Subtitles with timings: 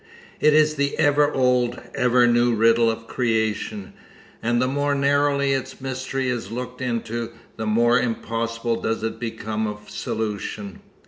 [0.39, 3.93] It is the ever old, ever new riddle of creation,
[4.41, 9.67] and the more narrowly its mystery is looked into the more impossible does it become
[9.67, 10.79] of solution.